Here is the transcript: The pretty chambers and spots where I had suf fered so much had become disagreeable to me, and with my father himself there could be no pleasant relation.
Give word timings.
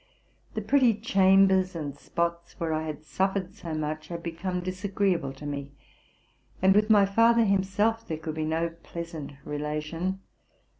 The 0.55 0.63
pretty 0.63 0.95
chambers 0.95 1.75
and 1.75 1.95
spots 1.95 2.59
where 2.59 2.73
I 2.73 2.87
had 2.87 3.03
suf 3.05 3.35
fered 3.35 3.53
so 3.53 3.75
much 3.75 4.07
had 4.07 4.23
become 4.23 4.59
disagreeable 4.61 5.31
to 5.33 5.45
me, 5.45 5.73
and 6.59 6.73
with 6.73 6.89
my 6.89 7.05
father 7.05 7.45
himself 7.45 8.07
there 8.07 8.17
could 8.17 8.33
be 8.33 8.45
no 8.45 8.69
pleasant 8.81 9.33
relation. 9.45 10.21